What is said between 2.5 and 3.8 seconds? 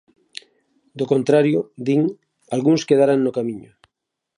algúns quedarán no camiño.